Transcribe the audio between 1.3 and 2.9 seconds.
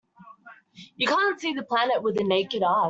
see the planet with the naked eye.